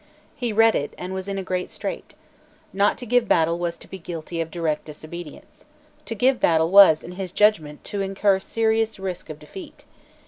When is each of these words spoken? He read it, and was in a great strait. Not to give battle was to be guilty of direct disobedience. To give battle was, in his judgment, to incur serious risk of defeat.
He 0.35 0.51
read 0.51 0.73
it, 0.73 0.95
and 0.97 1.13
was 1.13 1.27
in 1.27 1.37
a 1.37 1.43
great 1.43 1.69
strait. 1.69 2.15
Not 2.73 2.97
to 2.97 3.05
give 3.05 3.27
battle 3.27 3.59
was 3.59 3.77
to 3.77 3.87
be 3.87 3.99
guilty 3.99 4.41
of 4.41 4.49
direct 4.49 4.83
disobedience. 4.85 5.63
To 6.05 6.15
give 6.15 6.39
battle 6.39 6.71
was, 6.71 7.03
in 7.03 7.11
his 7.11 7.31
judgment, 7.31 7.83
to 7.83 8.01
incur 8.01 8.39
serious 8.39 8.97
risk 8.97 9.29
of 9.29 9.37
defeat. 9.37 9.85